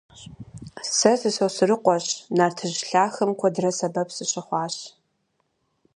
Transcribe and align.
Сэ 0.97 1.11
сы-Сосрыкъуэщ; 1.19 2.05
нартыжь 2.37 2.79
лъахэм 2.89 3.31
куэдрэ 3.39 3.71
сэбэп 3.77 4.09
сыщыхъуащ. 4.15 4.75